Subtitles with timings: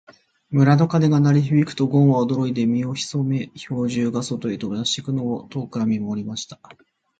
[0.49, 6.59] 村の鐘が鳴り響くと、ごんは驚いて身を潜め、兵十が外へ飛び出していくのを遠くから見守りました。